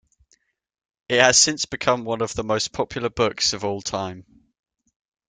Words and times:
It 1.09 1.19
has 1.21 1.37
since 1.37 1.65
become 1.67 2.05
one 2.05 2.23
of 2.23 2.33
the 2.33 2.43
most 2.43 2.73
popular 2.73 3.11
books 3.11 3.53
of 3.53 3.63
all 3.63 3.83
time. 3.83 4.25